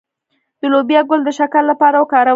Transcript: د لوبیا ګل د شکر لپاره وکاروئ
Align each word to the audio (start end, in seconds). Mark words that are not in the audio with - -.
د 0.59 0.61
لوبیا 0.71 1.01
ګل 1.09 1.21
د 1.25 1.29
شکر 1.39 1.63
لپاره 1.71 1.95
وکاروئ 1.99 2.29